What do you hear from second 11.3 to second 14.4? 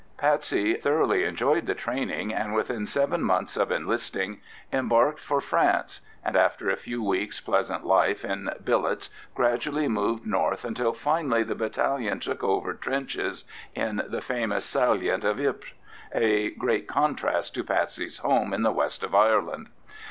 the battalion took over trenches in the